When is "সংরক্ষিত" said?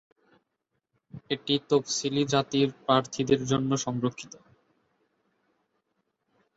3.77-4.33